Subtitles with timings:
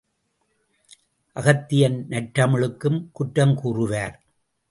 [1.35, 4.15] அகத்தியன் நற்றமிழுக்கும் குற்றம் கூறுவார்.